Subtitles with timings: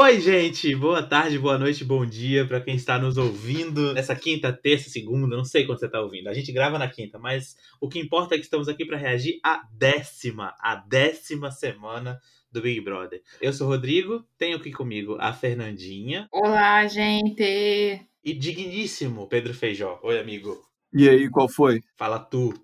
[0.00, 0.76] Oi, gente!
[0.76, 5.36] Boa tarde, boa noite, bom dia para quem está nos ouvindo nessa quinta, terça, segunda,
[5.36, 6.28] não sei quando você está ouvindo.
[6.28, 9.40] A gente grava na quinta, mas o que importa é que estamos aqui para reagir
[9.44, 12.20] à décima, a décima semana
[12.52, 13.20] do Big Brother.
[13.40, 16.28] Eu sou o Rodrigo, tenho aqui comigo a Fernandinha.
[16.30, 18.00] Olá, gente!
[18.22, 19.98] E digníssimo Pedro Feijó.
[20.04, 20.62] Oi, amigo.
[20.94, 21.80] E aí, qual foi?
[21.96, 22.54] Fala tu.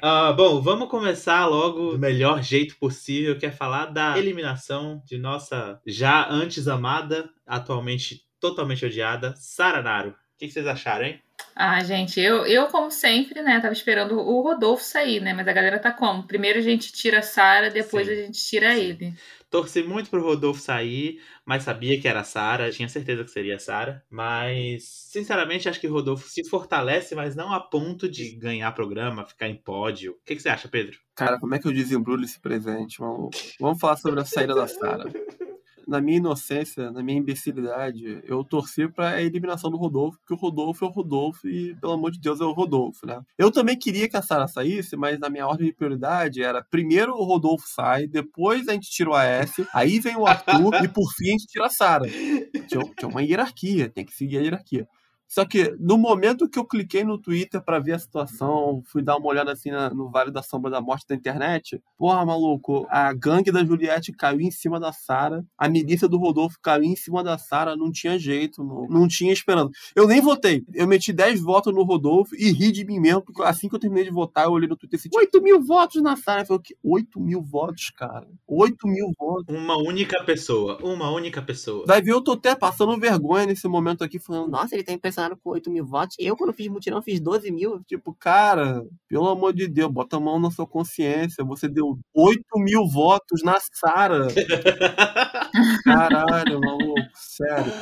[0.00, 5.18] Uh, bom, vamos começar logo do melhor jeito possível, que é falar da eliminação de
[5.18, 10.10] nossa já antes amada, atualmente totalmente odiada, Sara Naro.
[10.10, 11.20] O que vocês acharam, hein?
[11.54, 15.52] Ah, gente, eu, eu como sempre, né, tava esperando o Rodolfo sair, né, mas a
[15.52, 16.22] galera tá como?
[16.22, 18.12] Primeiro a gente tira a Sara, depois Sim.
[18.12, 18.80] a gente tira Sim.
[18.80, 19.14] ele.
[19.50, 23.56] Torci muito pro Rodolfo sair, mas sabia que era a Sara, tinha certeza que seria
[23.56, 24.04] a Sara.
[24.10, 29.24] Mas, sinceramente, acho que o Rodolfo se fortalece, mas não a ponto de ganhar programa,
[29.24, 30.12] ficar em pódio.
[30.12, 30.98] O que, que você acha, Pedro?
[31.14, 33.30] Cara, como é que eu desembrulho esse presente, maluco?
[33.58, 35.04] Vamos falar sobre a saída da Sara
[35.88, 40.36] na minha inocência, na minha imbecilidade, eu torci para a eliminação do Rodolfo, porque o
[40.36, 43.22] Rodolfo é o Rodolfo e, pelo amor de Deus, é o Rodolfo, né?
[43.38, 47.14] Eu também queria que a Sara saísse, mas na minha ordem de prioridade era primeiro
[47.14, 51.10] o Rodolfo sai, depois a gente tira o AS, aí vem o Arthur e por
[51.14, 52.04] fim a gente tira a Sara.
[52.06, 54.86] Tinha uma hierarquia, tem que seguir a hierarquia.
[55.28, 59.18] Só que no momento que eu cliquei no Twitter para ver a situação, fui dar
[59.18, 61.80] uma olhada assim na, no Vale da Sombra da Morte da internet.
[61.98, 66.56] Porra, maluco, a gangue da Juliette caiu em cima da Sara, a milícia do Rodolfo
[66.62, 69.70] caiu em cima da Sara, não tinha jeito, não, não tinha esperando.
[69.94, 70.64] Eu nem votei.
[70.72, 73.78] Eu meti 10 votos no Rodolfo e ri de mim mesmo, porque assim que eu
[73.78, 76.40] terminei de votar, eu olhei no Twitter e disse: 8 mil votos na Sara.
[76.40, 78.26] Eu falei, 8 mil votos, cara.
[78.46, 79.54] 8 mil votos.
[79.54, 80.78] Uma única pessoa.
[80.82, 81.84] Uma única pessoa.
[81.86, 85.17] Vai ver, eu tô até passando vergonha nesse momento aqui, falando, nossa, ele tá impressionado
[85.18, 86.16] impressionaram com 8 mil votos.
[86.18, 87.82] Eu, quando fiz mutirão, fiz 12 mil.
[87.84, 91.44] Tipo, cara, pelo amor de Deus, bota a mão na sua consciência.
[91.44, 94.28] Você deu 8 mil votos na Sara.
[95.84, 97.72] Caralho, maluco, sério.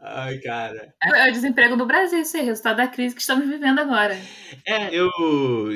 [0.00, 0.94] Ai, cara.
[1.02, 4.16] É o desemprego do Brasil, esse é o resultado da crise que estamos vivendo agora.
[4.66, 5.08] É, eu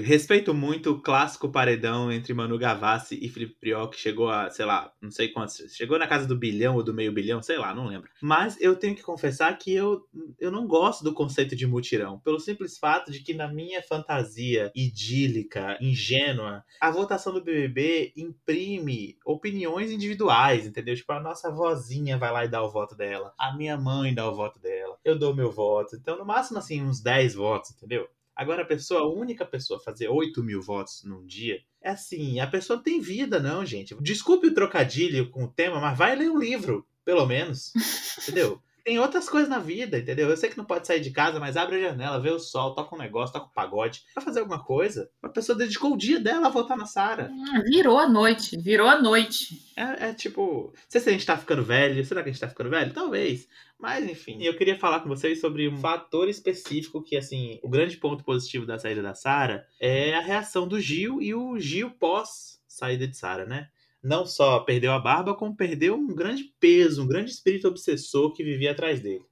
[0.02, 4.64] respeito muito o clássico paredão entre Manu Gavassi e Felipe Priol, que chegou a, sei
[4.64, 7.74] lá, não sei quantos, chegou na casa do bilhão ou do meio bilhão, sei lá,
[7.74, 8.08] não lembro.
[8.22, 10.02] Mas eu tenho que confessar que eu,
[10.38, 14.70] eu não gosto do conceito de mutirão, pelo simples fato de que na minha fantasia
[14.74, 20.94] idílica, ingênua, a votação do BBB imprime opiniões individuais, entendeu?
[20.94, 23.07] Tipo, a nossa vozinha vai lá e dá o voto dela,
[23.38, 25.96] a minha mãe dá o voto dela, eu dou meu voto.
[25.96, 28.08] Então, no máximo, assim, uns 10 votos, entendeu?
[28.34, 32.38] Agora, a pessoa, a única pessoa a fazer 8 mil votos num dia, é assim,
[32.38, 33.96] a pessoa tem vida, não, gente.
[34.00, 37.72] Desculpe o trocadilho com o tema, mas vai ler um livro, pelo menos.
[38.22, 38.62] Entendeu?
[38.88, 40.30] Tem outras coisas na vida, entendeu?
[40.30, 42.74] Eu sei que não pode sair de casa, mas abre a janela, vê o sol,
[42.74, 45.10] toca um negócio, toca um pagode, vai fazer alguma coisa.
[45.22, 47.30] A pessoa dedicou o dia dela a voltar na Sara.
[47.30, 49.60] Ah, virou a noite, virou a noite.
[49.76, 52.40] É, é tipo, não sei se a gente tá ficando velho, será que a gente
[52.40, 52.94] tá ficando velho?
[52.94, 53.46] Talvez.
[53.78, 57.98] Mas enfim, eu queria falar com vocês sobre um fator específico que, assim, o grande
[57.98, 62.58] ponto positivo da saída da Sara é a reação do Gil e o Gil pós
[62.66, 63.68] saída de Sara, né?
[64.02, 68.44] Não só perdeu a barba, como perdeu um grande peso, um grande espírito obsessor que
[68.44, 69.24] vivia atrás dele.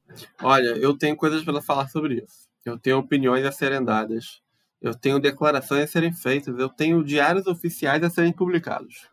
[0.43, 2.49] Olha, eu tenho coisas para falar sobre isso.
[2.65, 4.41] Eu tenho opiniões a serem dadas.
[4.81, 6.59] Eu tenho declarações a serem feitas.
[6.59, 9.09] Eu tenho diários oficiais a serem publicados.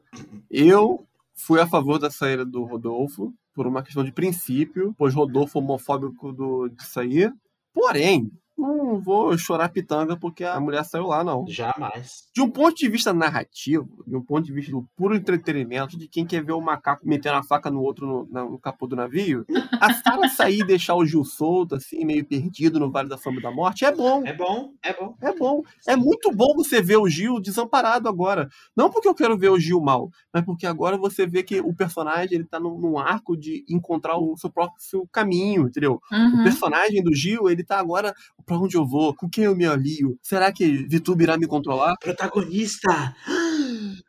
[0.49, 1.05] Eu
[1.35, 6.33] fui a favor da saída do Rodolfo por uma questão de princípio, pois Rodolfo homofóbico
[6.33, 7.31] do, de sair.
[7.71, 11.45] Porém, não vou chorar pitanga porque a mulher saiu lá, não.
[11.47, 12.23] Jamais.
[12.33, 16.07] De um ponto de vista narrativo, de um ponto de vista do puro entretenimento, de
[16.07, 19.45] quem quer ver o macaco metendo a faca no outro no, no capô do navio,
[19.79, 23.41] a Sara sair e deixar o Gil solto, assim, meio perdido no Vale da Fama
[23.41, 24.23] da Morte, é bom.
[24.25, 25.15] É bom, é bom.
[25.21, 25.61] É bom.
[25.87, 28.47] É muito bom você ver o Gil desamparado agora.
[28.75, 31.73] Não porque eu quero ver o Gil mal, mas porque agora você vê que o
[31.73, 35.99] personagem ele tá num, num arco de encontrar o seu próprio seu caminho, entendeu?
[36.11, 36.41] Uhum.
[36.41, 38.13] O personagem do Gil, ele tá agora
[38.45, 39.13] Pra onde eu vou?
[39.15, 40.17] Com quem eu me alio?
[40.21, 41.95] Será que Vitube irá me controlar?
[41.99, 43.15] Protagonista!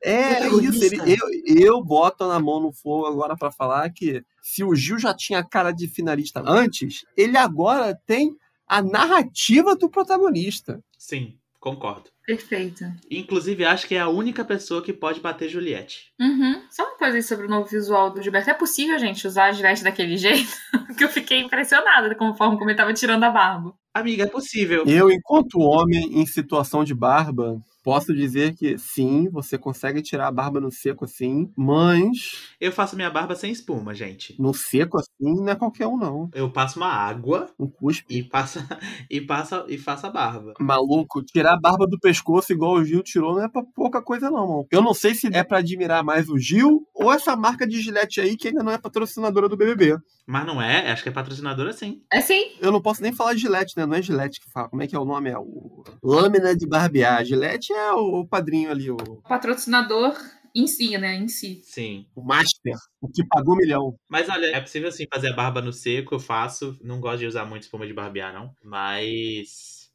[0.03, 0.87] É Protagonista.
[0.87, 0.94] isso.
[0.94, 4.99] Ele, eu, eu boto na mão no fogo agora para falar que se o Gil
[4.99, 8.37] já tinha cara de finalista antes, ele agora tem
[8.67, 10.82] a narrativa do protagonista.
[10.99, 12.13] Sim, concordo.
[12.26, 12.85] Perfeito.
[13.11, 16.12] Inclusive, acho que é a única pessoa que pode bater Juliette.
[16.19, 16.62] Uhum.
[16.71, 18.50] Só uma coisa aí sobre o novo visual do Gilberto.
[18.50, 20.50] É possível, gente, usar a Juliette daquele jeito?
[20.97, 23.75] que eu fiquei impressionada com a forma como ele tava tirando a barba.
[23.93, 24.85] Amiga, é possível.
[24.87, 30.32] Eu, enquanto homem em situação de barba, Posso dizer que sim, você consegue tirar a
[30.32, 32.54] barba no seco assim, mas.
[32.58, 34.34] Eu faço minha barba sem espuma, gente.
[34.40, 36.31] No seco assim não é qualquer um, não.
[36.34, 37.50] Eu passo uma água.
[37.60, 38.06] Um cuspe.
[38.08, 38.66] E passa
[39.10, 40.54] e passa e faço a barba.
[40.58, 44.31] Maluco, tirar a barba do pescoço igual o Gil tirou não é pra pouca coisa,
[44.31, 44.66] não, mano.
[44.70, 48.21] Eu não sei se é para admirar mais o Gil ou essa marca de Gillette
[48.21, 49.99] aí que ainda não é patrocinadora do BBB.
[50.27, 52.03] Mas não é, acho que é patrocinadora sim.
[52.12, 52.53] É sim.
[52.61, 53.87] Eu não posso nem falar de Gillette, né?
[53.87, 54.69] Não é Gillette que fala.
[54.69, 55.31] Como é que é o nome?
[55.31, 57.25] É o Lâmina de Barbear.
[57.25, 58.97] Gillette é o padrinho ali, o,
[59.29, 60.17] Patrocinador
[60.55, 61.17] em si, né?
[61.17, 61.61] Em si.
[61.65, 62.06] Sim.
[62.15, 63.97] o Master, o que pagou um milhão.
[64.09, 66.79] Mas olha, é possível assim fazer a barba no seco, eu faço.
[66.83, 68.55] Não gosto de usar muito espuma de barbear, não.
[68.62, 69.91] Mas.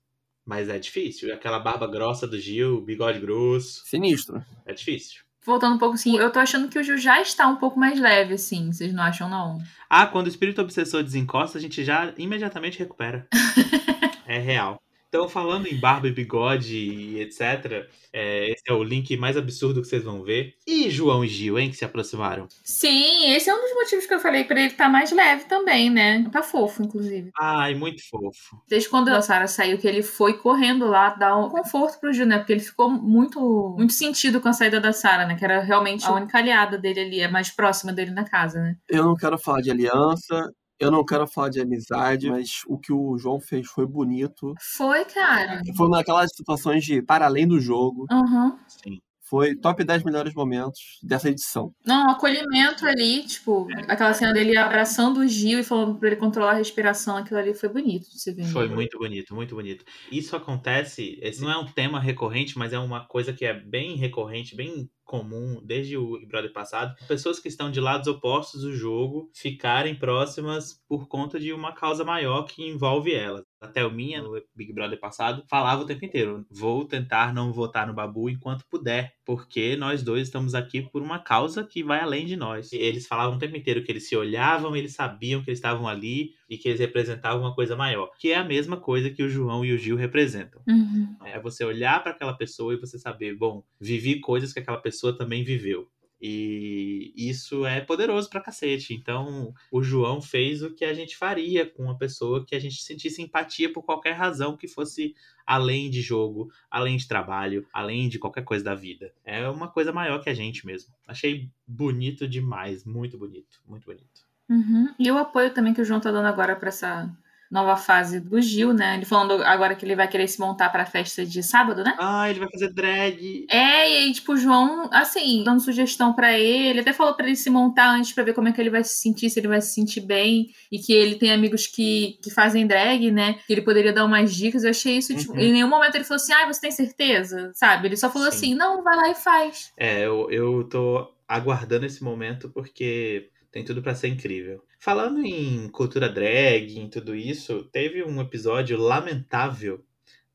[0.45, 1.33] Mas é difícil.
[1.33, 3.83] Aquela barba grossa do Gil, bigode grosso.
[3.85, 4.43] Sinistro.
[4.65, 5.21] É difícil.
[5.45, 7.99] Voltando um pouco assim, eu tô achando que o Gil já está um pouco mais
[7.99, 8.71] leve, assim.
[8.71, 9.57] Vocês não acham, não?
[9.89, 13.27] Ah, quando o espírito obsessor desencosta, a gente já imediatamente recupera.
[14.27, 14.81] é real.
[15.09, 19.81] Então, falando em barba e bigode e etc., é, esse é o link mais absurdo
[19.81, 20.53] que vocês vão ver.
[20.67, 22.47] E João e Gil, hein, que se aproximaram?
[22.63, 25.89] Sim, esse é um dos motivos que eu falei pra ele estar mais leve também,
[25.89, 26.27] né?
[26.31, 27.31] Tá fofo, inclusive.
[27.39, 28.61] Ai, muito fofo.
[28.67, 32.27] Desde quando a Sarah saiu, que ele foi correndo lá dar um conforto pro Gil,
[32.27, 32.37] né?
[32.37, 35.35] Porque ele ficou muito, muito sentido com a saída da Sarah, né?
[35.35, 38.75] Que era realmente a única aliada dele ali, a mais próxima dele na casa, né?
[38.87, 42.91] Eu não quero falar de aliança, eu não quero falar de amizade, mas o que
[42.93, 44.53] o João fez foi bonito.
[44.77, 45.61] Foi, cara.
[45.75, 48.05] Foi naquelas situações de para além do jogo.
[48.11, 48.57] Aham.
[48.67, 48.99] Sim.
[49.29, 51.71] Foi top 10 melhores momentos dessa edição.
[51.85, 56.15] Não, o acolhimento ali, tipo, aquela cena dele abraçando o Gil e falando pra ele
[56.15, 58.45] controlar a respiração, aquilo ali foi bonito de se ver.
[58.45, 59.85] Foi muito bonito, muito bonito.
[60.11, 63.95] Isso acontece, esse não é um tema recorrente, mas é uma coisa que é bem
[63.97, 66.95] recorrente, bem comum desde o Big Brother passado.
[67.07, 72.05] Pessoas que estão de lados opostos do jogo ficarem próximas por conta de uma causa
[72.05, 73.43] maior que envolve elas.
[73.61, 77.93] A Thelminha, no Big Brother passado, falava o tempo inteiro: vou tentar não votar no
[77.93, 82.35] Babu enquanto puder, porque nós dois estamos aqui por uma causa que vai além de
[82.37, 82.71] nós.
[82.71, 85.87] E eles falavam o tempo inteiro que eles se olhavam, eles sabiam que eles estavam
[85.87, 89.29] ali e que eles representavam uma coisa maior, que é a mesma coisa que o
[89.29, 90.61] João e o Gil representam.
[90.67, 91.15] Uhum.
[91.25, 95.17] É você olhar para aquela pessoa e você saber, bom, vivi coisas que aquela pessoa
[95.17, 95.87] também viveu.
[96.21, 98.93] E isso é poderoso pra cacete.
[98.93, 102.81] Então, o João fez o que a gente faria com uma pessoa que a gente
[102.83, 108.19] sentisse empatia por qualquer razão que fosse além de jogo, além de trabalho, além de
[108.19, 109.13] qualquer coisa da vida.
[109.23, 110.93] É uma coisa maior que a gente mesmo.
[111.07, 114.27] Achei bonito demais, muito bonito, muito bonito.
[114.49, 114.93] Uhum.
[114.99, 117.09] E o apoio também que o João tá dando agora pra essa
[117.49, 118.95] nova fase do Gil, né?
[118.95, 121.95] Ele falando agora que ele vai querer se montar pra festa de sábado, né?
[121.99, 123.45] Ah, ele vai fazer drag.
[123.49, 127.35] É, e aí, tipo, o João, assim, dando sugestão pra ele, até falou pra ele
[127.35, 129.61] se montar antes pra ver como é que ele vai se sentir, se ele vai
[129.61, 133.39] se sentir bem, e que ele tem amigos que, que fazem drag, né?
[133.47, 134.63] Que ele poderia dar umas dicas.
[134.63, 135.39] Eu achei isso, tipo, Uhum.
[135.39, 137.51] em nenhum momento ele falou assim, ah, você tem certeza?
[137.55, 137.87] Sabe?
[137.87, 138.37] Ele só falou Sim.
[138.37, 139.71] assim, não, vai lá e faz.
[139.77, 144.61] É, eu, eu tô aguardando esse momento porque tem tudo pra ser incrível.
[144.81, 149.83] Falando em cultura drag, em tudo isso, teve um episódio lamentável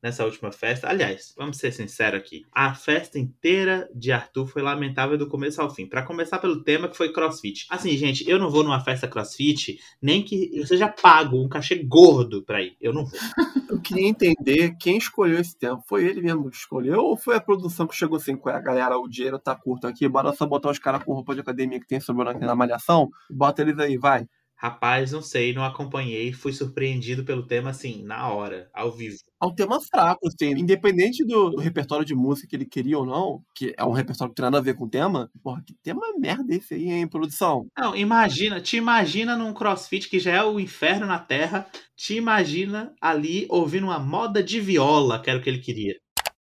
[0.05, 0.87] nessa última festa.
[0.87, 2.45] Aliás, vamos ser sinceros aqui.
[2.51, 5.87] A festa inteira de Arthur foi lamentável do começo ao fim.
[5.87, 7.65] Pra começar pelo tema que foi CrossFit.
[7.71, 11.83] Assim, gente, eu não vou numa festa CrossFit, nem que eu seja pago um cachê
[11.83, 12.77] gordo pra ir.
[12.79, 13.19] Eu não vou.
[13.67, 15.83] Eu queria entender quem escolheu esse tempo.
[15.87, 19.39] Foi ele mesmo que escolheu ou foi a produção que chegou assim, galera, o dinheiro
[19.39, 22.29] tá curto aqui, bora só botar os caras com roupa de academia que tem sobrando
[22.29, 24.27] aqui na malhação, bota eles aí, vai.
[24.57, 26.31] Rapaz, não sei, não acompanhei.
[26.31, 29.17] Fui surpreendido pelo tema, assim, na hora, ao vivo.
[29.41, 33.05] É um tema fraco, assim, independente do, do repertório de música que ele queria ou
[33.05, 35.75] não, que é um repertório que tem nada a ver com o tema, porra, que
[35.83, 37.67] tema merda esse aí, hein, produção?
[37.77, 42.93] Não, imagina, te imagina num crossfit que já é o inferno na terra, te imagina
[43.01, 45.95] ali ouvindo uma moda de viola, que era o que ele queria.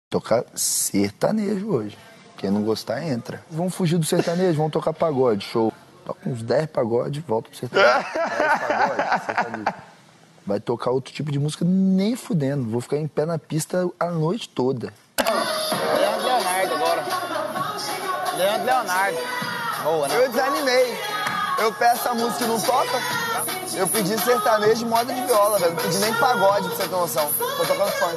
[0.08, 1.98] Tocar sertanejo hoje.
[2.38, 3.44] Quem não gostar, entra.
[3.50, 5.72] Vamos fugir do sertanejo, vamos tocar pagode, show.
[6.08, 7.92] Toca uns 10 pagodes, volta pro sertanejo.
[7.92, 9.74] 10 pagodes, sertanejo.
[10.46, 12.66] Vai tocar outro tipo de música nem fudendo.
[12.70, 14.90] Vou ficar em pé na pista a noite toda.
[15.20, 17.04] Leandro Leonardo agora.
[18.38, 19.18] Leandro Leonardo.
[19.82, 20.16] Boa, né?
[20.16, 20.98] Eu desanimei.
[21.58, 23.02] Eu peço a música e não toca.
[23.74, 25.74] Eu pedi sertanejo de moda de viola, velho.
[25.74, 27.30] Não pedi nem pagode, pra você ter noção.
[27.34, 28.16] Tô tocando funk.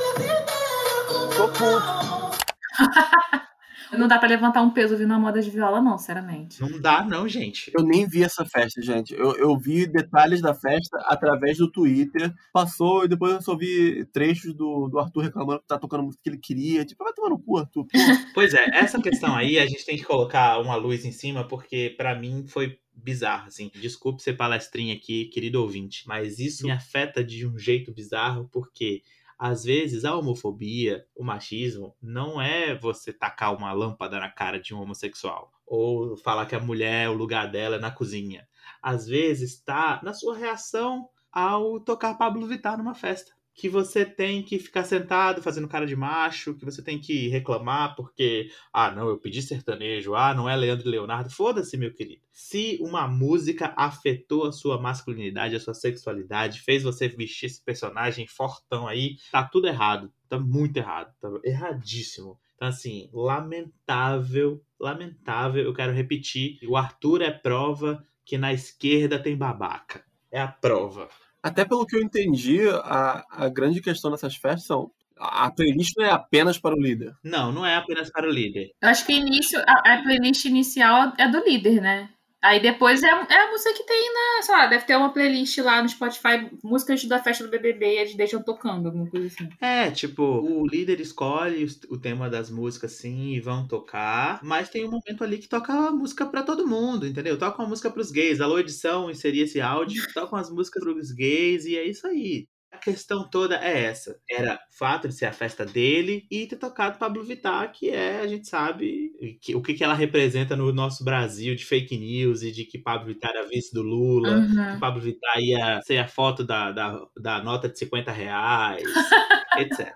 [1.35, 3.41] Tô puto.
[3.97, 6.61] Não dá pra levantar um peso ouvindo uma moda de viola, não, sinceramente.
[6.61, 7.71] Não dá, não, gente.
[7.75, 9.13] Eu nem vi essa festa, gente.
[9.13, 12.33] Eu, eu vi detalhes da festa através do Twitter.
[12.53, 16.03] Passou e depois eu só vi trechos do, do Arthur reclamando que tá tocando a
[16.03, 16.85] música que ele queria.
[16.85, 17.85] Tipo, vai tomar no cu, Arthur.
[17.85, 17.89] Pô.
[18.33, 21.93] Pois é, essa questão aí a gente tem que colocar uma luz em cima, porque
[21.97, 23.69] pra mim foi bizarro, assim.
[23.75, 29.01] Desculpe ser palestrinha aqui, querido ouvinte, mas isso me afeta de um jeito bizarro, porque
[29.43, 34.71] às vezes a homofobia, o machismo, não é você tacar uma lâmpada na cara de
[34.71, 35.51] um homossexual.
[35.65, 38.47] Ou falar que a mulher, o lugar dela é na cozinha.
[38.83, 43.31] Às vezes tá na sua reação ao tocar Pablo Vittar numa festa.
[43.53, 47.95] Que você tem que ficar sentado fazendo cara de macho, que você tem que reclamar
[47.95, 51.29] porque, ah, não, eu pedi sertanejo, ah, não é Leandro e Leonardo.
[51.29, 52.21] Foda-se, meu querido.
[52.31, 58.25] Se uma música afetou a sua masculinidade, a sua sexualidade, fez você vestir esse personagem
[58.25, 60.11] fortão aí, tá tudo errado.
[60.29, 61.13] Tá muito errado.
[61.19, 62.39] Tá erradíssimo.
[62.55, 65.63] Então, assim, lamentável, lamentável.
[65.63, 66.57] Eu quero repetir.
[66.67, 70.05] O Arthur é prova que na esquerda tem babaca.
[70.31, 71.09] É a prova.
[71.43, 74.91] Até pelo que eu entendi, a, a grande questão dessas festas são.
[75.17, 77.13] A playlist não é apenas para o líder.
[77.23, 78.71] Não, não é apenas para o líder.
[78.81, 82.09] Eu acho que início, a, a playlist inicial é do líder, né?
[82.43, 84.41] Aí depois é, é a música que tem na.
[84.41, 87.97] Sei lá, deve ter uma playlist lá no Spotify, músicas da festa do BBB e
[87.99, 89.47] eles deixam tocando, alguma coisa assim.
[89.61, 94.85] É, tipo, o líder escolhe o tema das músicas sim e vão tocar, mas tem
[94.85, 97.37] um momento ali que toca a música pra todo mundo, entendeu?
[97.37, 98.41] Toca uma música pros gays.
[98.41, 103.29] Alô, edição, inserir esse áudio, toca umas músicas pros gays e é isso aí questão
[103.29, 104.17] toda é essa.
[104.29, 108.19] Era o fato de ser a festa dele e ter tocado Pablo Vittar, que é,
[108.19, 109.11] a gente sabe,
[109.41, 112.77] que, o que, que ela representa no nosso Brasil de fake news e de que
[112.77, 114.73] Pablo Vittar era vice do Lula, Uhum.
[114.73, 118.83] que Pablo Vittar ia ser a foto da, da, da nota de 50 reais,
[119.57, 119.93] etc.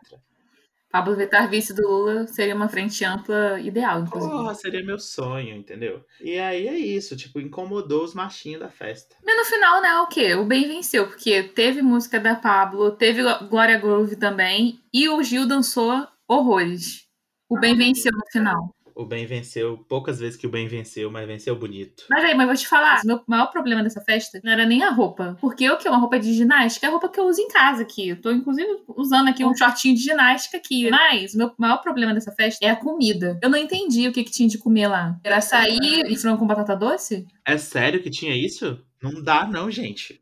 [0.95, 4.31] Pablo Vittar vice do Lula seria uma frente ampla ideal, inclusive.
[4.31, 6.01] Porra, seria meu sonho, entendeu?
[6.21, 9.13] E aí é isso, tipo, incomodou os machinhos da festa.
[9.21, 10.35] Mas no final, né, o quê?
[10.35, 15.45] O bem venceu, porque teve música da Pablo, teve Glória Groove também, e o Gil
[15.45, 17.05] dançou horrores.
[17.49, 18.73] O bem venceu no final.
[18.95, 22.05] O bem venceu, poucas vezes que o bem venceu, mas venceu bonito.
[22.09, 24.89] Mas aí, mas vou te falar, meu maior problema dessa festa não era nem a
[24.89, 25.37] roupa.
[25.41, 25.89] Porque o que?
[25.89, 28.07] Uma roupa de ginástica é a roupa que eu uso em casa aqui.
[28.07, 30.89] Eu tô, inclusive, usando aqui um shortinho de ginástica aqui.
[30.89, 33.37] Mas o meu maior problema dessa festa é a comida.
[33.43, 35.19] Eu não entendi o que, que tinha de comer lá.
[35.25, 37.27] Era açaí e frango com batata doce?
[37.45, 38.79] É sério que tinha isso?
[39.03, 40.21] Não dá, não, gente.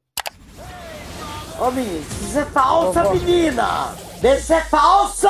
[1.60, 3.96] Ô, menino, isso é falsa, menina!
[4.24, 5.30] Isso é falsa!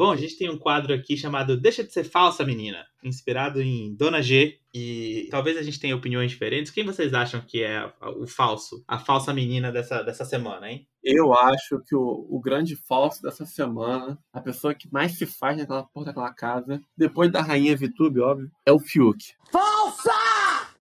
[0.00, 3.94] Bom, a gente tem um quadro aqui chamado Deixa de ser falsa, menina, inspirado em
[3.94, 4.58] Dona G.
[4.72, 6.72] E talvez a gente tenha opiniões diferentes.
[6.72, 10.88] Quem vocês acham que é o falso, a falsa menina dessa, dessa semana, hein?
[11.04, 15.58] Eu acho que o, o grande falso dessa semana, a pessoa que mais se faz
[15.58, 19.34] naquela porra daquela casa, depois da rainha Vitube, óbvio, é o Fiuk.
[19.52, 20.14] Falsa!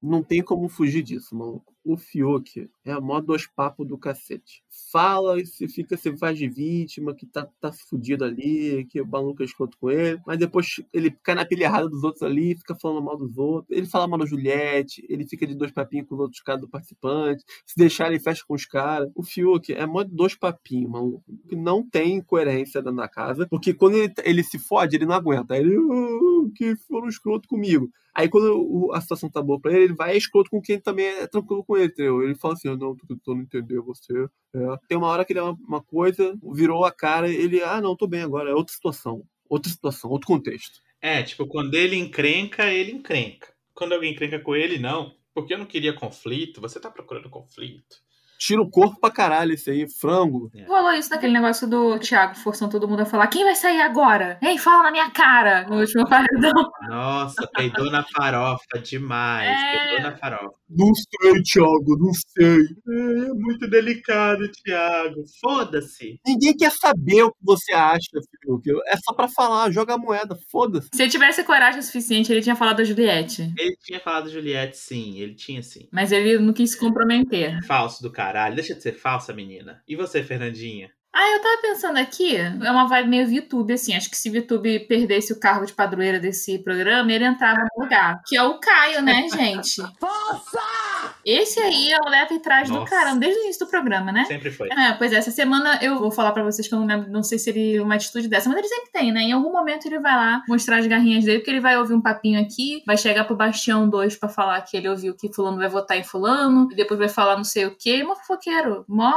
[0.01, 1.73] Não tem como fugir disso, maluco.
[1.83, 4.61] O Fiuk é a mó dois papos do cacete.
[4.91, 9.07] Fala e se fica, se faz de vítima, que tá, tá fudido ali, que o
[9.07, 10.19] maluco é escroto com ele.
[10.25, 13.75] Mas depois ele cai na pilha errada dos outros ali, fica falando mal dos outros.
[13.75, 16.69] Ele fala mal da Juliette, ele fica de dois papinhos com os outros caras do
[16.69, 17.43] participante.
[17.65, 19.09] Se deixar, ele fecha com os caras.
[19.15, 21.23] O Fiuk é mó dois papinhos, maluco.
[21.47, 23.47] Que não tem coerência da casa.
[23.49, 25.57] Porque quando ele, ele se fode, ele não aguenta.
[25.57, 27.89] Ele, "Ah, que foram escroto comigo.
[28.13, 31.27] Aí quando a situação tá boa pra ele, ele vai escroto com quem também é
[31.27, 32.23] tranquilo com ele, entendeu?
[32.23, 34.27] Ele fala assim, "Ah, não, tô tentando entender você.
[34.55, 34.77] É.
[34.87, 37.95] Tem uma hora que ele é uma, uma coisa, virou a cara, ele, ah, não,
[37.95, 39.23] tô bem agora, é outra situação.
[39.47, 40.81] Outra situação, outro contexto.
[40.99, 43.53] É, tipo, quando ele encrenca, ele encrenca.
[43.73, 45.15] Quando alguém encrenca com ele, não.
[45.33, 46.59] Porque eu não queria conflito.
[46.59, 47.97] Você tá procurando conflito.
[48.39, 50.49] Tira o corpo pra caralho esse aí, frango.
[50.65, 54.39] Rolou isso naquele negócio do Thiago forçando todo mundo a falar: quem vai sair agora?
[54.41, 55.67] Ei, fala na minha cara!
[55.67, 56.51] No último paredão.
[56.87, 59.49] Nossa, peidou na farofa demais.
[59.49, 59.87] É.
[59.87, 60.59] Peidou na farofa.
[60.69, 62.59] Não sei, Thiago, não sei.
[62.87, 65.23] É muito delicado, Thiago.
[65.41, 66.19] Foda-se.
[66.25, 68.07] Ninguém quer saber o que você acha,
[68.41, 68.69] Fiuk.
[68.87, 70.89] É só pra falar, joga a moeda, foda-se.
[70.93, 73.51] Se ele tivesse coragem o suficiente, ele tinha falado da Juliette.
[73.57, 75.17] Ele tinha falado Juliette, sim.
[75.17, 75.89] Ele tinha, sim.
[75.91, 77.57] Mas ele não quis se comprometer.
[77.65, 78.55] Falso do caralho.
[78.55, 79.81] Deixa de ser falsa, menina.
[79.87, 80.91] E você, Fernandinha?
[81.11, 83.95] Ah, eu tava pensando aqui, é uma vibe meio VTube, assim.
[83.95, 88.21] Acho que se VTube perdesse o cargo de padroeira desse programa, ele entrava no lugar.
[88.27, 89.81] Que é o Caio, né, gente?
[89.99, 91.15] Falsa!
[91.25, 94.25] Esse aí é o leve e trás do caramba, desde o início do programa, né?
[94.25, 94.69] Sempre foi.
[94.71, 97.23] É, pois é, essa semana eu vou falar pra vocês que eu não lembro, não
[97.23, 99.21] sei se ele uma atitude dessa, mas ele sempre tem, né?
[99.21, 102.01] Em algum momento ele vai lá mostrar as garrinhas dele, porque ele vai ouvir um
[102.01, 105.67] papinho aqui, vai chegar pro Bastião 2 pra falar que ele ouviu que fulano vai
[105.69, 109.11] votar em fulano, e depois vai falar não sei o quê, mó fofoqueiro, mó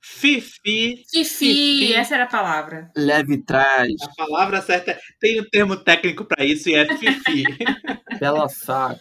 [0.00, 1.04] Fifi.
[1.10, 1.94] fifi, Fifi.
[1.94, 2.90] essa era a palavra.
[2.96, 7.44] Leve trás, A palavra certa é- tem um termo técnico pra isso e é Fifi.
[8.20, 8.98] bela saco.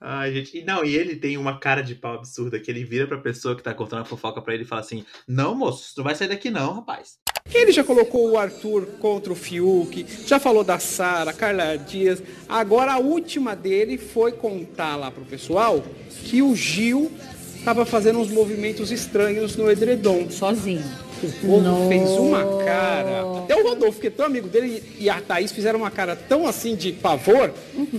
[0.00, 0.58] Ai, gente.
[0.58, 3.56] E não, e ele tem uma cara de pau absurda que ele vira pra pessoa
[3.56, 6.14] que tá contando a fofoca pra ele e fala assim: Não, moço, tu não vai
[6.14, 7.18] sair daqui, não, rapaz.
[7.52, 12.22] Ele já colocou o Arthur contra o Fiuk, já falou da Sara, Carla Dias.
[12.48, 15.84] Agora a última dele foi contar lá pro pessoal
[16.24, 17.12] que o Gil
[17.56, 20.30] estava fazendo uns movimentos estranhos no edredom.
[20.30, 20.84] Sozinho.
[21.24, 23.38] O povo fez uma cara.
[23.44, 26.46] Até o Rodolfo, que é tão amigo dele, e a Thaís fizeram uma cara tão
[26.46, 27.52] assim de pavor.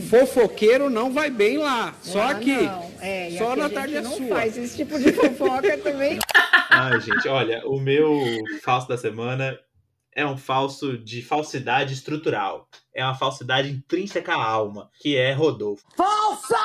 [0.10, 1.94] Fofoqueiro não vai bem lá.
[2.02, 2.52] Só Ah, aqui.
[2.56, 2.92] não.
[3.02, 4.28] É, Só aqui na a gente tarde é não sua.
[4.28, 6.20] faz esse tipo de fofoca também.
[6.70, 8.20] Ai, gente, olha, o meu
[8.62, 9.58] falso da semana
[10.14, 12.68] é um falso de falsidade estrutural.
[12.94, 15.84] É uma falsidade intrínseca à alma, que é Rodolfo.
[15.98, 16.56] Falsa!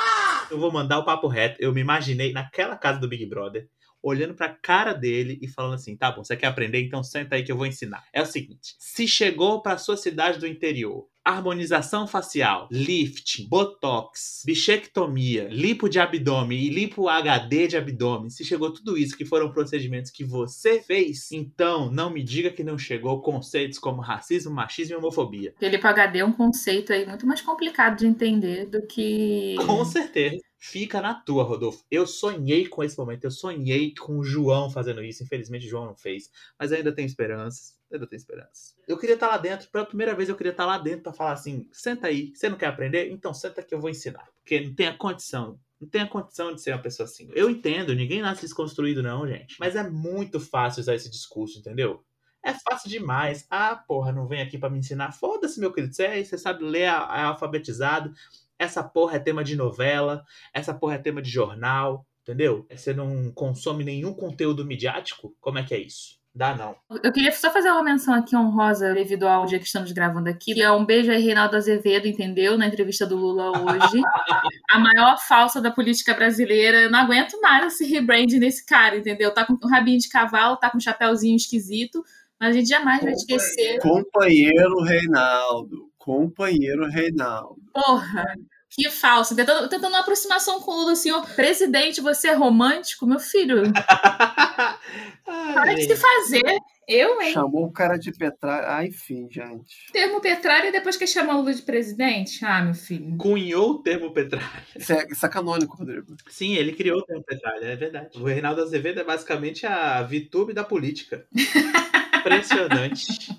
[0.49, 1.57] Eu vou mandar o papo reto.
[1.59, 3.67] Eu me imaginei naquela casa do Big Brother,
[4.01, 6.81] olhando pra cara dele e falando assim: tá bom, você quer aprender?
[6.81, 8.03] Então senta aí que eu vou ensinar.
[8.13, 15.47] É o seguinte: se chegou pra sua cidade do interior, harmonização facial, lifting, botox, bichectomia,
[15.49, 20.11] lipo de abdômen e lipo HD de abdômen, se chegou tudo isso que foram procedimentos
[20.11, 24.97] que você fez, então não me diga que não chegou conceitos como racismo, machismo e
[24.97, 25.51] homofobia.
[25.51, 29.55] Porque lipo HD é um conceito aí muito mais complicado de entender do que.
[29.65, 30.37] Com certeza.
[30.63, 31.83] Fica na tua, Rodolfo.
[31.89, 33.23] Eu sonhei com esse momento.
[33.23, 35.23] Eu sonhei com o João fazendo isso.
[35.23, 36.29] Infelizmente, o João não fez.
[36.59, 37.80] Mas ainda tenho esperanças.
[37.91, 38.75] Ainda tenho esperanças.
[38.87, 39.69] Eu queria estar lá dentro.
[39.69, 42.31] Pela primeira vez, eu queria estar lá dentro para falar assim: senta aí.
[42.33, 43.11] Você não quer aprender?
[43.11, 44.27] Então senta que eu vou ensinar.
[44.39, 45.59] Porque não tem a condição.
[45.79, 47.29] Não tem a condição de ser uma pessoa assim.
[47.33, 49.55] Eu entendo, ninguém nasce desconstruído, não, gente.
[49.59, 52.03] Mas é muito fácil usar esse discurso, entendeu?
[52.43, 53.45] É fácil demais.
[53.49, 55.11] Ah, porra, não vem aqui para me ensinar.
[55.11, 55.93] Foda-se, meu querido.
[55.93, 56.87] Você, é- você sabe ler, é
[57.21, 58.13] alfabetizado.
[58.59, 60.23] Essa porra é tema de novela.
[60.53, 62.05] Essa porra é tema de jornal.
[62.21, 62.67] Entendeu?
[62.71, 65.35] Você não consome nenhum conteúdo midiático?
[65.41, 66.20] Como é que é isso?
[66.33, 66.75] Dá não.
[67.03, 70.53] Eu queria só fazer uma menção aqui honrosa devido ao dia que estamos gravando aqui.
[70.53, 72.57] Que é um beijo aí, Reinaldo Azevedo, entendeu?
[72.57, 74.01] Na entrevista do Lula hoje.
[74.71, 76.81] a maior falsa da política brasileira.
[76.81, 79.33] Eu não aguento mais esse rebranding desse cara, entendeu?
[79.33, 82.01] Tá com um rabinho de cavalo, tá com um chapéuzinho esquisito.
[82.39, 83.79] Mas a gente jamais vai esquecer.
[83.79, 85.91] Companheiro Reinaldo.
[85.97, 87.61] Companheiro Reinaldo.
[87.73, 88.23] Porra,
[88.71, 89.35] que falso.
[89.35, 93.05] Tentando, tentando uma aproximação com o Lula, assim, ó, presidente, você é romântico?
[93.05, 93.63] Meu filho,
[95.25, 96.57] para de se fazer.
[96.87, 97.33] Eu, hein?
[97.33, 98.65] Chamou o cara de Petralha.
[98.67, 99.91] Ah, enfim, gente.
[99.91, 102.43] Termo Petralha e depois que chama Lula de presidente?
[102.43, 103.17] Ah, meu filho.
[103.17, 104.65] Cunhou o termo Petralha.
[104.75, 106.15] Isso é, isso é canônico, Rodrigo.
[106.29, 108.17] Sim, ele criou o termo Petralha, é verdade.
[108.17, 111.25] O Reinaldo Azevedo é basicamente a VTube da política.
[112.19, 113.31] Impressionante.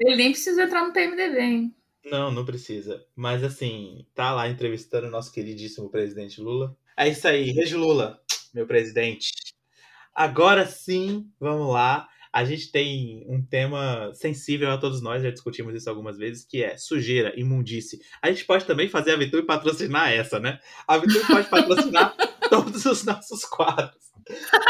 [0.00, 1.74] Ele nem precisa entrar no PMDB, hein?
[2.10, 3.04] Não, não precisa.
[3.14, 6.76] Mas assim, tá lá entrevistando o nosso queridíssimo presidente Lula.
[6.96, 8.20] É isso aí, Regi Lula,
[8.54, 9.32] meu presidente.
[10.14, 12.08] Agora sim, vamos lá.
[12.32, 16.62] A gente tem um tema sensível a todos nós, já discutimos isso algumas vezes, que
[16.62, 18.00] é sujeira, imundície.
[18.22, 20.58] A gente pode também fazer a Vitube patrocinar essa, né?
[20.86, 22.14] A Vitube pode patrocinar
[22.50, 24.07] todos os nossos quadros.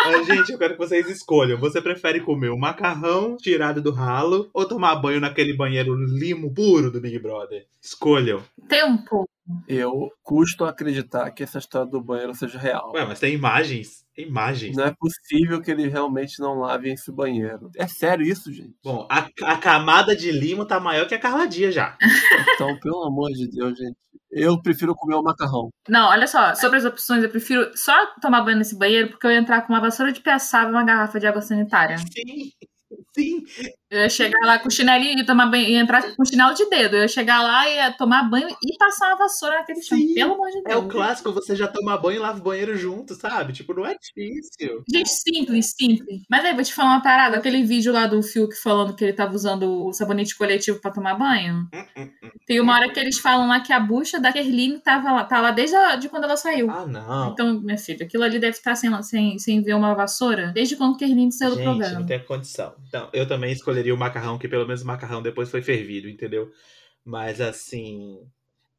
[0.05, 1.59] Mas, gente, eu quero que vocês escolham.
[1.59, 6.91] Você prefere comer um macarrão tirado do ralo ou tomar banho naquele banheiro limo puro
[6.91, 7.67] do Big Brother?
[7.81, 8.43] Escolham.
[8.69, 9.29] Tempo.
[9.67, 12.93] Eu custo acreditar que essa história do banheiro seja real.
[12.95, 14.05] Ué, mas tem imagens.
[14.19, 14.77] Imagens.
[14.77, 17.71] Não é possível que eles realmente não lavem esse banheiro.
[17.77, 18.75] É sério isso, gente?
[18.83, 21.97] Bom, a, a camada de limo tá maior que a Carla Dias já.
[22.55, 23.97] Então, pelo amor de Deus, gente.
[24.31, 25.71] Eu prefiro comer o macarrão.
[25.89, 29.31] Não, olha só, sobre as opções, eu prefiro só tomar banho nesse banheiro porque eu
[29.31, 31.97] ia entrar com uma vassoura de piaçava e uma garrafa de água sanitária.
[31.99, 32.51] Sim.
[33.91, 36.97] Eu ia chegar lá com chinelinho e tomar banho, ia entrar com chinelo de dedo.
[36.97, 39.99] Eu ia chegar lá e ia tomar banho e passar uma vassoura naquele chão.
[40.15, 40.67] Pelo amor de Deus.
[40.67, 43.53] É o clássico, você já toma banho e lava o banheiro junto, sabe?
[43.55, 44.83] Tipo, não é difícil.
[44.93, 46.23] Gente, simples, simples.
[46.29, 47.39] Mas aí, vou te falar uma parada.
[47.39, 51.15] Aquele vídeo lá do Fiuk falando que ele tava usando o sabonete coletivo pra tomar
[51.15, 51.67] banho.
[51.73, 52.31] Hum, hum, hum.
[52.47, 55.41] Tem uma hora que eles falam lá que a bucha da Kerline tava lá, tá
[55.41, 56.71] lá desde a, de quando ela saiu.
[56.71, 57.33] Ah, não.
[57.33, 60.97] Então, minha filha, aquilo ali deve estar sem, sem, sem ver uma vassoura desde quando
[60.97, 62.01] Kerline saiu do Gente, programa.
[62.01, 62.75] não tem condição.
[62.87, 66.51] Então, eu também escolheria o macarrão, que pelo menos o macarrão depois foi fervido, entendeu?
[67.05, 68.29] Mas assim.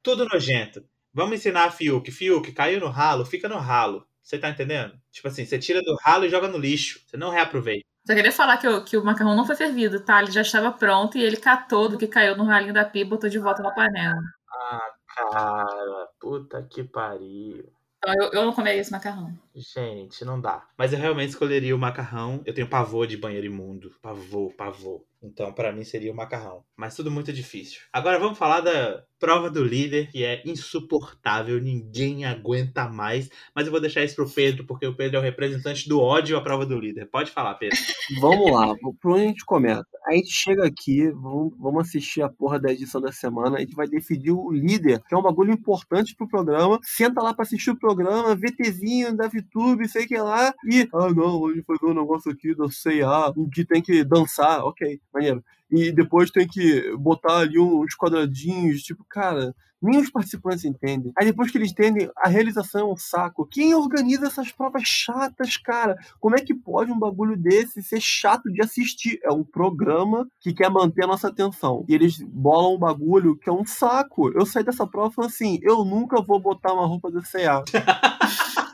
[0.04, 0.84] Tudo nojento.
[1.14, 2.12] Vamos ensinar a Fiuk.
[2.12, 4.06] Fiuk, caiu no ralo, fica no ralo.
[4.22, 4.94] Você tá entendendo?
[5.12, 7.02] Tipo assim, você tira do ralo e joga no lixo.
[7.06, 7.86] Você não reaproveita.
[8.06, 10.22] Só queria falar que o, que o macarrão não foi fervido, tá?
[10.22, 13.06] Ele já estava pronto e ele catou do que caiu no ralinho da pia e
[13.06, 14.22] botou de volta na panela.
[14.52, 17.72] Ah, cara, puta que pariu.
[17.98, 19.38] Então eu, eu não comeria esse macarrão.
[19.60, 20.66] Gente, não dá.
[20.78, 22.42] Mas eu realmente escolheria o macarrão.
[22.46, 23.94] Eu tenho pavor de banheiro imundo.
[24.02, 25.04] Pavor, pavor.
[25.22, 26.64] Então, pra mim, seria o macarrão.
[26.78, 27.82] Mas tudo muito difícil.
[27.92, 31.60] Agora vamos falar da prova do líder, que é insuportável.
[31.60, 33.30] Ninguém aguenta mais.
[33.54, 36.38] Mas eu vou deixar isso pro Pedro, porque o Pedro é o representante do ódio
[36.38, 37.06] à prova do líder.
[37.08, 37.78] Pode falar, Pedro.
[38.22, 39.86] Vamos lá, por onde a gente começa?
[40.08, 43.76] A gente chega aqui, vamos, vamos assistir a porra da edição da semana, a gente
[43.76, 46.80] vai decidir o líder, que é um bagulho importante pro programa.
[46.82, 50.88] Senta lá pra assistir o programa, VTzinho da VTube, sei que lá, e.
[50.94, 55.44] Ah, não, hoje fazer um negócio aqui da CA, que tem que dançar, ok, maneiro.
[55.72, 59.54] E depois tem que botar ali uns quadradinhos, tipo, cara.
[59.82, 61.14] Nem os participantes entendem.
[61.18, 63.48] Aí depois que eles entendem, a realização é um saco.
[63.50, 65.96] Quem organiza essas provas chatas, cara?
[66.20, 69.20] Como é que pode um bagulho desse ser chato de assistir?
[69.24, 71.86] É um programa que quer manter a nossa atenção.
[71.88, 74.30] E eles bolam um bagulho que é um saco.
[74.34, 77.64] Eu saí dessa prova falando assim: eu nunca vou botar uma roupa do CA.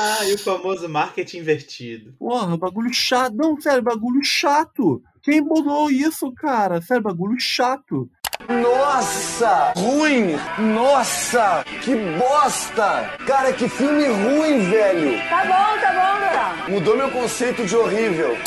[0.00, 2.14] Ah, e o famoso marketing invertido.
[2.20, 3.34] Porra, bagulho chato.
[3.34, 5.02] Não, sério, bagulho chato.
[5.20, 6.80] Quem bolou isso, cara?
[6.80, 8.08] Sério, bagulho chato.
[8.48, 10.36] Nossa, ruim!
[10.72, 13.10] Nossa, que bosta!
[13.26, 15.18] Cara, que filme ruim, velho!
[15.28, 16.68] Tá bom, tá bom, Dora.
[16.68, 18.38] Mudou meu conceito de horrível.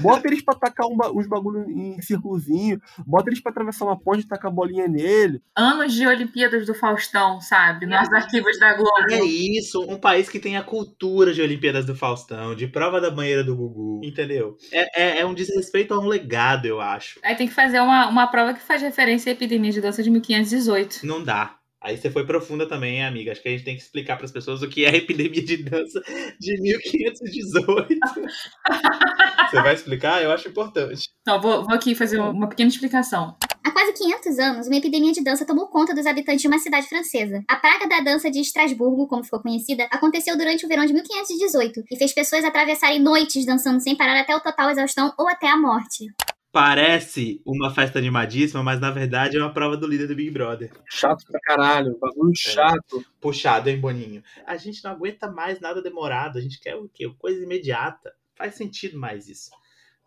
[0.00, 2.80] Bota eles pra tacar um ba- uns bagulho em círculozinho.
[3.06, 5.40] Bota eles pra atravessar uma ponte e tacar a bolinha nele.
[5.56, 7.86] Anos de Olimpíadas do Faustão, sabe?
[7.86, 9.10] Nos arquivos da Globo.
[9.10, 13.10] É isso, um país que tem a cultura de Olimpíadas do Faustão, de prova da
[13.10, 14.56] banheira do Gugu, entendeu?
[14.72, 17.18] É, é, é um desrespeito a um legado, eu acho.
[17.22, 20.10] Aí tem que fazer uma, uma prova que faz referência à epidemia de dança de
[20.10, 21.06] 1518.
[21.06, 21.56] Não dá.
[21.84, 23.30] Aí você foi profunda também, hein, amiga?
[23.30, 25.44] Acho que a gente tem que explicar para as pessoas o que é a epidemia
[25.44, 26.00] de dança
[26.40, 27.88] de 1518.
[29.50, 30.22] você vai explicar?
[30.22, 31.10] Eu acho importante.
[31.20, 33.36] Então, vou, vou aqui fazer uma pequena explicação.
[33.62, 36.88] Há quase 500 anos, uma epidemia de dança tomou conta dos habitantes de uma cidade
[36.88, 37.42] francesa.
[37.46, 41.82] A praga da dança de Estrasburgo, como ficou conhecida, aconteceu durante o verão de 1518
[41.90, 45.56] e fez pessoas atravessarem noites dançando sem parar até o total exaustão ou até a
[45.56, 46.06] morte.
[46.54, 50.70] Parece uma festa animadíssima, mas na verdade é uma prova do líder do Big Brother.
[50.88, 51.98] Chato pra caralho.
[51.98, 53.04] Bagulho chato.
[53.20, 54.22] Puxado, hein, Boninho?
[54.46, 56.38] A gente não aguenta mais nada demorado.
[56.38, 57.12] A gente quer o quê?
[57.18, 58.14] Coisa imediata.
[58.36, 59.50] Faz sentido mais isso.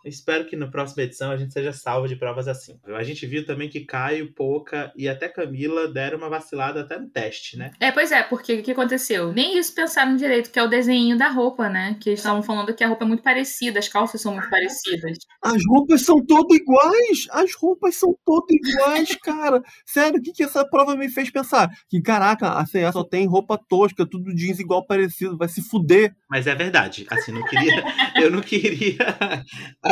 [0.08, 2.80] Espero que na próxima edição a gente seja salvo de provas assim.
[2.96, 7.10] A gente viu também que Caio, Poca e até Camila deram uma vacilada até no
[7.10, 7.72] teste, né?
[7.80, 9.34] É, pois é, porque o que aconteceu?
[9.34, 11.98] Nem isso pensaram direito, que é o desenho da roupa, né?
[12.00, 15.18] Que eles estavam falando que a roupa é muito parecida, as calças são muito parecidas.
[15.42, 17.28] As roupas são todas iguais!
[17.32, 19.62] As roupas são todas iguais, cara!
[19.86, 21.70] Sério, o que, que essa prova me fez pensar?
[21.90, 26.14] Que caraca, a CA só tem roupa tosca, tudo jeans igual parecido, vai se fuder.
[26.30, 27.06] Mas é verdade.
[27.10, 27.84] Assim, não queria,
[28.22, 28.98] eu não queria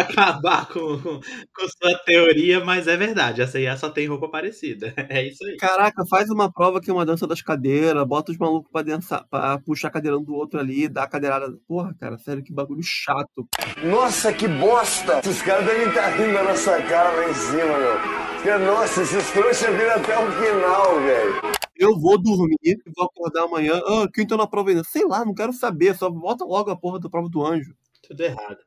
[0.10, 3.42] acabar com, com, sua teoria, mas é verdade.
[3.42, 4.94] A CIA só tem roupa parecida.
[5.08, 5.56] É isso aí.
[5.58, 9.26] Caraca, faz uma prova que é uma dança das cadeiras, bota os malucos pra, dançar,
[9.30, 11.56] pra puxar a cadeira um do outro ali, dá a cadeirada.
[11.68, 13.48] Porra, cara, sério, que bagulho chato.
[13.84, 15.20] Nossa, que bosta!
[15.20, 18.66] Esses caras devem estar rindo da nossa cara lá em cima, meu.
[18.66, 21.56] Nossa, esses trouxas viram até o final, velho.
[21.76, 23.82] Eu vou dormir e vou acordar amanhã.
[23.86, 24.84] Ah, quem tá na prova ainda?
[24.84, 27.76] Sei lá, não quero saber, só bota logo a porra da prova do anjo.
[28.08, 28.58] Tudo errado.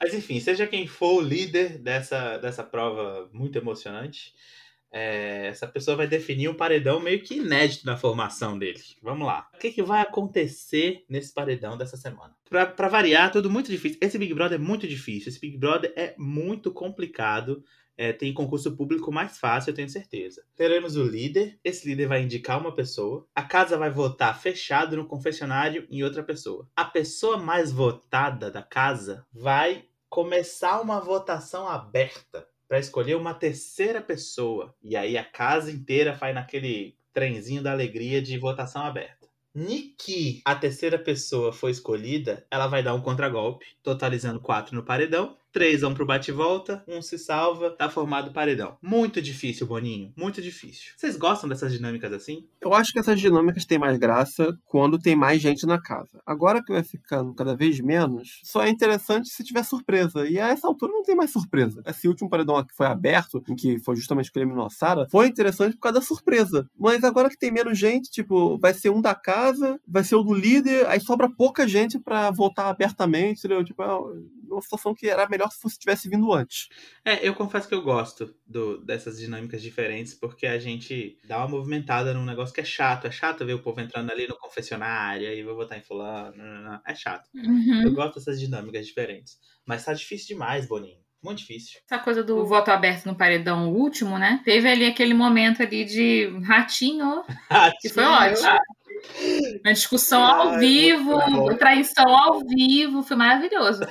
[0.00, 4.32] Mas enfim, seja quem for o líder dessa, dessa prova muito emocionante,
[4.92, 8.80] é, essa pessoa vai definir um paredão meio que inédito na formação dele.
[9.02, 9.48] Vamos lá.
[9.54, 12.34] O que, que vai acontecer nesse paredão dessa semana?
[12.48, 13.98] Pra variar, tudo muito difícil.
[14.00, 15.28] Esse Big Brother é muito difícil.
[15.28, 17.62] Esse Big Brother é muito complicado.
[17.96, 20.42] É, tem concurso público mais fácil, eu tenho certeza.
[20.56, 21.60] Teremos o líder.
[21.62, 23.28] Esse líder vai indicar uma pessoa.
[23.34, 26.66] A casa vai votar fechado no confessionário em outra pessoa.
[26.74, 34.02] A pessoa mais votada da casa vai começar uma votação aberta para escolher uma terceira
[34.02, 34.74] pessoa.
[34.82, 39.28] E aí a casa inteira vai naquele trenzinho da alegria de votação aberta.
[39.54, 45.36] Niki, a terceira pessoa foi escolhida, ela vai dar um contragolpe, totalizando quatro no paredão.
[45.52, 48.76] Três vão pro bate-volta, um se salva, tá formado o paredão.
[48.82, 50.92] Muito difícil, Boninho, muito difícil.
[50.96, 52.46] Vocês gostam dessas dinâmicas assim?
[52.60, 56.20] Eu acho que essas dinâmicas têm mais graça quando tem mais gente na casa.
[56.24, 60.26] Agora que vai ficando cada vez menos, só é interessante se tiver surpresa.
[60.28, 61.82] E a essa altura não tem mais surpresa.
[61.86, 65.74] Esse último paredão que foi aberto, em que foi justamente eliminou a Sara, foi interessante
[65.74, 66.66] por causa da surpresa.
[66.78, 70.22] Mas agora que tem menos gente, tipo, vai ser um da casa, vai ser o
[70.22, 73.64] do líder, aí sobra pouca gente pra votar abertamente, entendeu?
[73.64, 73.86] Tipo, é
[74.52, 76.68] uma situação que era melhor se fosse tivesse vindo antes.
[77.04, 81.48] É, eu confesso que eu gosto do, dessas dinâmicas diferentes, porque a gente dá uma
[81.48, 83.06] movimentada num negócio que é chato.
[83.06, 86.36] É chato ver o povo entrando ali no confessionário, aí vou votar em fulano.
[86.36, 86.80] Não, não, não.
[86.86, 87.28] É chato.
[87.34, 87.82] Uhum.
[87.82, 89.38] Eu gosto dessas dinâmicas diferentes.
[89.66, 91.00] Mas tá difícil demais, Boninho.
[91.22, 91.80] Muito difícil.
[91.84, 94.40] Essa coisa do voto aberto no paredão último, né?
[94.42, 97.22] Teve ali aquele momento ali de ratinho,
[97.80, 98.48] que foi ótimo.
[99.64, 103.82] Uma discussão ao Ai, vivo, traição ao vivo, foi maravilhoso.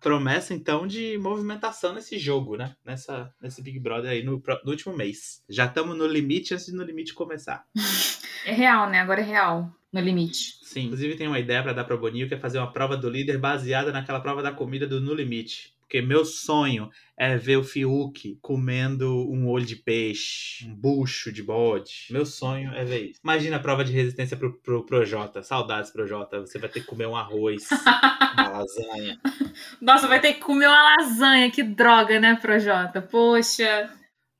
[0.00, 2.74] Promessa, então, de movimentação nesse jogo, né?
[2.84, 5.42] Nessa, nesse Big Brother aí no, no último mês.
[5.48, 7.64] Já estamos no limite antes de no limite começar.
[8.44, 8.98] É real, né?
[8.98, 10.58] Agora é real, no limite.
[10.64, 10.86] Sim.
[10.86, 13.38] Inclusive, tem uma ideia pra dar pro Boninho, que é fazer uma prova do líder
[13.38, 15.72] baseada naquela prova da comida do No Limite.
[15.92, 21.42] Porque meu sonho é ver o Fiuk comendo um olho de peixe, um bucho de
[21.42, 22.06] bode.
[22.10, 23.20] Meu sonho é ver isso.
[23.22, 25.42] Imagina a prova de resistência pro, pro Projota.
[25.42, 26.40] Saudades, Projota.
[26.40, 27.68] Você vai ter que comer um arroz,
[28.38, 29.20] uma lasanha.
[29.82, 33.02] Nossa, vai ter que comer uma lasanha, que droga, né, Projota?
[33.02, 33.90] Poxa.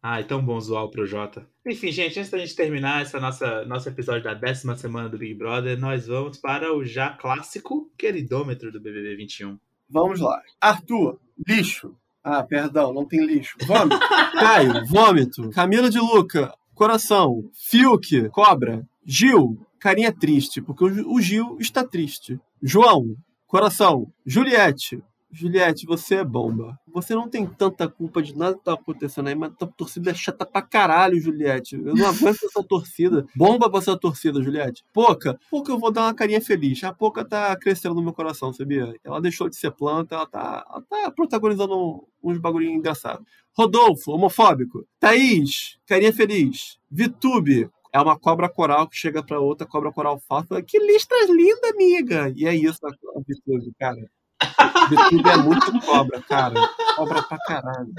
[0.02, 1.46] Ai, tão bom zoar o Projota.
[1.66, 5.34] Enfim, gente, antes da gente terminar essa nossa nosso episódio da décima semana do Big
[5.34, 9.58] Brother, nós vamos para o já clássico queridômetro do BBB 21.
[9.92, 10.40] Vamos lá.
[10.58, 11.94] Arthur, lixo.
[12.24, 13.56] Ah, perdão, não tem lixo.
[13.66, 13.98] Vômito.
[14.40, 15.50] Caio, vômito.
[15.50, 17.50] Camila de Luca, coração.
[17.52, 18.86] Fiuk, cobra.
[19.04, 22.40] Gil, carinha triste, porque o Gil está triste.
[22.62, 23.14] João,
[23.46, 24.10] coração.
[24.24, 26.78] Juliette, Juliette, você é bomba.
[26.86, 30.14] Você não tem tanta culpa de nada que tá acontecendo aí, mas a torcida é
[30.14, 31.76] chata pra caralho, Juliette.
[31.76, 33.26] Eu não aguento essa torcida.
[33.34, 34.84] Bomba pra essa torcida, Juliette.
[34.92, 36.84] Pouca, pouca eu vou dar uma carinha feliz.
[36.84, 38.94] A pouca tá crescendo no meu coração, sabia?
[39.02, 43.26] Ela deixou de ser planta, ela tá, ela tá protagonizando uns bagulhinhos engraçados.
[43.56, 44.86] Rodolfo, homofóbico.
[45.00, 46.78] Thaís, carinha feliz.
[46.90, 51.70] Vitube, é uma cobra coral que chega pra outra cobra coral fala, que listras linda,
[51.70, 52.32] amiga.
[52.36, 52.90] E é isso a
[53.26, 54.10] Vitube, cara.
[54.92, 56.68] YouTube é muito cobra, cara.
[56.96, 57.92] Cobra pra caralho.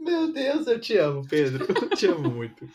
[0.00, 1.66] Meu Deus, eu te amo, Pedro.
[1.68, 2.68] Eu te amo muito.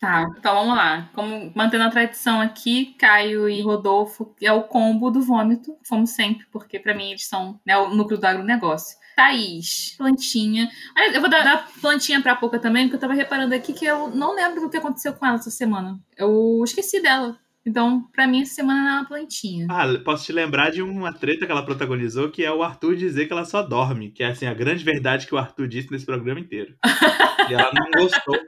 [0.00, 1.10] Tá, então vamos lá.
[1.12, 6.46] Como mantendo a tradição aqui, Caio e Rodolfo é o combo do vômito, como sempre,
[6.52, 8.96] porque para mim eles são né, o núcleo do agronegócio.
[9.16, 10.70] Thaís, plantinha.
[11.12, 14.08] Eu vou dar, dar plantinha pra pouca também, porque eu tava reparando aqui que eu
[14.08, 15.98] não lembro do que aconteceu com ela essa semana.
[16.16, 17.36] Eu esqueci dela.
[17.66, 19.66] Então, pra mim, essa semana é uma plantinha.
[19.68, 23.26] Ah, posso te lembrar de uma treta que ela protagonizou, que é o Arthur dizer
[23.26, 24.10] que ela só dorme.
[24.10, 26.74] Que é, assim, a grande verdade que o Arthur disse nesse programa inteiro.
[27.50, 28.38] e ela não gostou.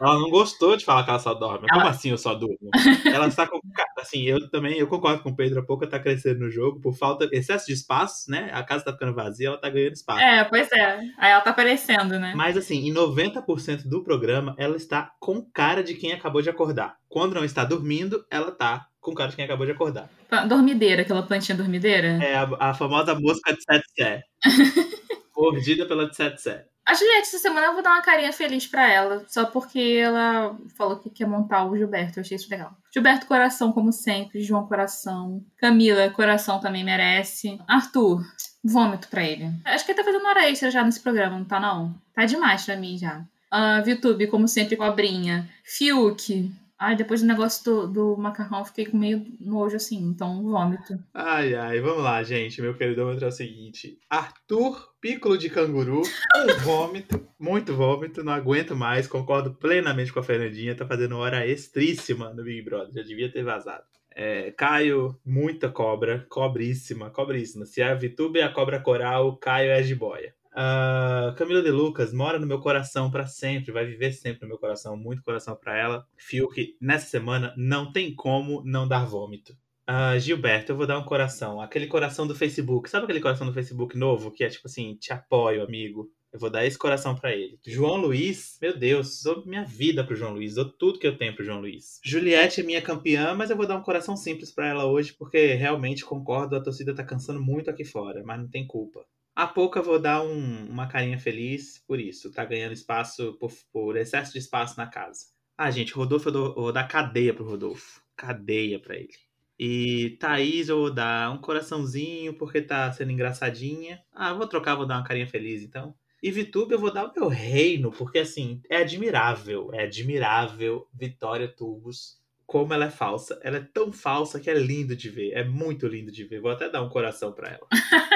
[0.00, 1.66] Ela não gostou de falar que ela só dorme.
[1.68, 1.90] Como ela...
[1.90, 2.70] assim eu só durmo?
[3.04, 3.58] Ela está com.
[3.98, 6.94] Assim, eu também, eu concordo com o Pedro, a pouco tá crescendo no jogo por
[6.94, 8.50] falta, excesso de espaço, né?
[8.52, 10.20] A casa tá ficando vazia, ela tá ganhando espaço.
[10.20, 10.98] É, pois é.
[11.18, 12.34] Aí ela tá aparecendo, né?
[12.36, 16.96] Mas assim, em 90% do programa, ela está com cara de quem acabou de acordar.
[17.08, 20.10] Quando não está dormindo, ela tá com cara de quem acabou de acordar.
[20.48, 22.22] Dormideira, aquela plantinha dormideira?
[22.22, 24.22] É, a, a famosa mosca de sete sé.
[25.36, 26.66] Mordida pela de sete sé.
[26.86, 30.56] A Juliette, essa semana eu vou dar uma carinha feliz para ela, só porque ela
[30.76, 32.20] falou que quer montar o Gilberto.
[32.20, 32.76] Eu achei isso legal.
[32.94, 34.40] Gilberto, coração, como sempre.
[34.40, 35.44] João, coração.
[35.58, 37.58] Camila, coração também merece.
[37.66, 38.24] Arthur,
[38.64, 39.50] vômito pra ele.
[39.64, 41.92] Acho que ele tá fazendo hora extra já nesse programa, não tá não?
[42.14, 43.18] Tá demais pra mim já.
[43.52, 45.48] Uh, VTube, como sempre, cobrinha.
[45.64, 50.42] Fiuk, Ai, depois do negócio do, do macarrão, eu fiquei com meio nojo assim, então
[50.42, 51.02] vômito.
[51.14, 52.60] Ai, ai, vamos lá, gente.
[52.60, 58.76] Meu queridômetro é o seguinte: Arthur, pícolo de canguru, um vômito, muito vômito, não aguento
[58.76, 63.32] mais, concordo plenamente com a Fernandinha, tá fazendo hora estríssima no Big Brother, já devia
[63.32, 63.84] ter vazado.
[64.14, 67.66] É, Caio, muita cobra, cobríssima, cobríssima.
[67.66, 70.34] Se a Vitube é a cobra coral, Caio é a jiboia.
[70.56, 74.58] Uh, Camila de Lucas mora no meu coração para sempre, vai viver sempre no meu
[74.58, 76.06] coração, muito coração para ela.
[76.16, 79.52] Fiuk, nessa semana não tem como não dar vômito.
[79.88, 83.52] Uh, Gilberto, eu vou dar um coração, aquele coração do Facebook, sabe aquele coração do
[83.52, 86.10] Facebook novo que é tipo assim, te apoio, amigo.
[86.32, 87.58] Eu vou dar esse coração para ele.
[87.66, 91.34] João Luiz, meu Deus, dou minha vida pro João Luiz, dou tudo que eu tenho
[91.34, 92.00] pro João Luiz.
[92.04, 95.54] Juliette é minha campeã, mas eu vou dar um coração simples para ela hoje, porque
[95.54, 99.04] realmente concordo, a torcida tá cansando muito aqui fora, mas não tem culpa.
[99.36, 102.32] A pouco eu vou dar um, uma carinha feliz por isso.
[102.32, 105.26] Tá ganhando espaço por, por, excesso de espaço na casa.
[105.58, 108.00] Ah, gente, Rodolfo, eu, dou, eu vou dar cadeia pro Rodolfo.
[108.16, 109.12] Cadeia pra ele.
[109.58, 114.02] E Thaís, eu vou dar um coraçãozinho porque tá sendo engraçadinha.
[114.10, 115.94] Ah, vou trocar, vou dar uma carinha feliz então.
[116.22, 119.68] E Vitube, eu vou dar o meu reino, porque assim, é admirável.
[119.74, 122.18] É admirável Vitória Tubos.
[122.46, 123.38] Como ela é falsa.
[123.42, 125.32] Ela é tão falsa que é lindo de ver.
[125.32, 126.40] É muito lindo de ver.
[126.40, 127.66] Vou até dar um coração pra ela.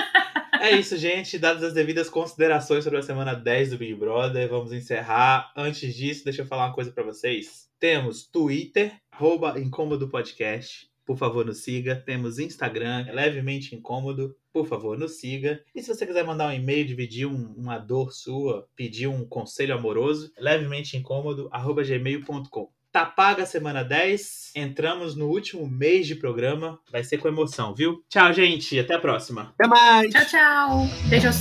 [0.61, 1.39] É isso, gente.
[1.39, 5.51] Dadas as devidas considerações sobre a semana 10 do Big Brother, vamos encerrar.
[5.57, 7.71] Antes disso, deixa eu falar uma coisa para vocês.
[7.79, 10.91] Temos Twitter, arroba Incômodo Podcast.
[11.07, 11.97] Por favor, nos siga.
[11.97, 14.37] Temos Instagram, é levemente incômodo.
[14.53, 15.65] Por favor, nos siga.
[15.75, 19.75] E se você quiser mandar um e-mail, dividir um, uma dor sua, pedir um conselho
[19.75, 22.71] amoroso, levemente incômodo, arroba gmail.com.
[22.93, 24.51] Tá paga a semana 10.
[24.57, 26.77] Entramos no último mês de programa.
[26.91, 28.03] Vai ser com emoção, viu?
[28.09, 28.81] Tchau, gente.
[28.81, 29.55] Até a próxima.
[29.57, 30.11] Até mais.
[30.13, 30.87] Tchau, tchau.
[31.09, 31.37] Beijos.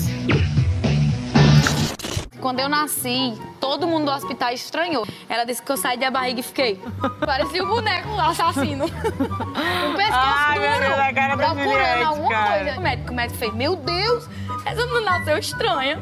[2.40, 5.08] Quando eu nasci, todo mundo do hospital estranhou.
[5.28, 6.80] Ela disse que eu saí da barriga e fiquei.
[7.26, 8.86] Parecia o um boneco do assassino.
[8.86, 8.90] o
[9.98, 12.64] pescoço Ai, duro, Deus, a cara procurando alguma cara.
[12.64, 12.80] coisa.
[12.80, 14.30] O médico, o médico fez, meu Deus,
[14.65, 16.00] essa não nasceu estranha.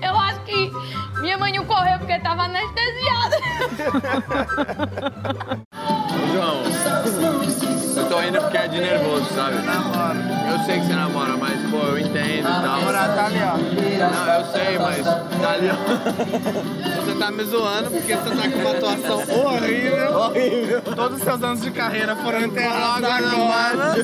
[0.00, 0.72] Eu acho que
[1.20, 3.36] minha mãe não correu porque tava anestesiada.
[6.32, 6.62] João,
[7.96, 9.56] eu tô indo porque é de nervoso, sabe?
[9.62, 10.18] Namora.
[10.50, 12.62] Eu sei que você namora, mas, pô, eu entendo e tal.
[12.62, 13.56] Namorar tá ali, ó.
[14.10, 16.96] Não, eu sei, mas tá ali, ó.
[17.02, 20.18] Você tá me zoando porque você tá com uma atuação horrível.
[20.18, 20.82] Horrível.
[20.82, 23.94] Todos os seus anos de carreira foram enterrados agora.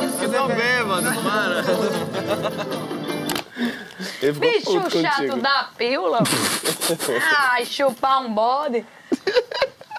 [0.28, 1.62] que são bêbados, para.
[4.32, 5.36] Bicho chato contigo.
[5.36, 6.20] da pílula.
[7.50, 8.84] Ai, chupar um bode.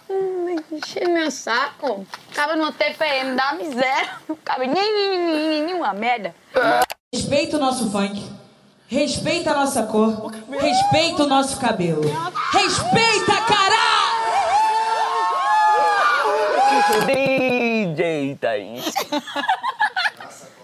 [0.09, 2.05] Hum, Cheio meu saco.
[2.31, 4.09] Acaba no TPM da miséria.
[4.45, 6.33] Cabe nenhuma merda.
[7.13, 8.23] Respeita o nosso funk.
[8.87, 10.31] Respeita a nossa cor.
[10.49, 12.01] Respeita o nosso cabelo.
[12.53, 13.87] Respeita, caralho!
[17.93, 18.85] DJ Thaís.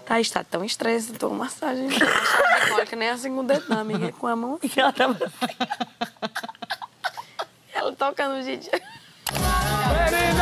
[0.06, 1.88] Tá, está tão estresse, tô massagem.
[2.74, 4.60] Olha que nem é assim a segunda o amiga, é com a mão.
[4.62, 5.18] E ela tava
[7.74, 8.70] Ela tocando DJ.
[8.74, 10.34] É, é.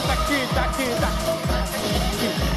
[0.00, 2.49] Tá aqui, tá aqui, tá aqui.